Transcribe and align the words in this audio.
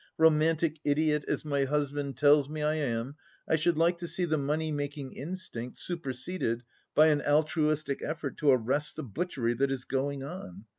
Romantic 0.17 0.79
idiot 0.83 1.23
as 1.27 1.45
my 1.45 1.63
husband 1.65 2.17
tells 2.17 2.49
me 2.49 2.63
I 2.63 2.73
am, 2.73 3.15
I 3.47 3.55
should 3.55 3.77
like 3.77 3.99
to 3.99 4.07
see 4.07 4.25
the 4.25 4.35
money 4.35 4.71
making 4.71 5.13
instinct 5.13 5.77
superseded 5.77 6.63
by 6.95 7.09
an 7.09 7.21
altruistic 7.21 8.01
effort 8.01 8.35
to 8.37 8.49
arrest 8.49 8.95
the 8.95 9.03
butchery 9.03 9.53
that 9.53 9.69
is 9.69 9.85
going 9.85 10.23
on. 10.23 10.65